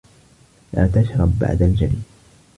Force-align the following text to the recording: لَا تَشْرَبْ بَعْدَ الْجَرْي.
لَا 0.73 0.87
تَشْرَبْ 0.87 1.39
بَعْدَ 1.39 1.61
الْجَرْي. 1.61 2.01